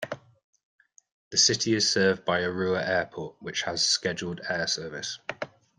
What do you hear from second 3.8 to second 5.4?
scheduled air service.